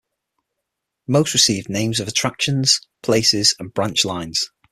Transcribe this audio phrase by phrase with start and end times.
[1.05, 4.49] Most received names of attractions, places and branch lines.